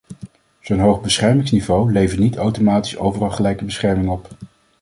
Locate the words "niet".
2.19-2.35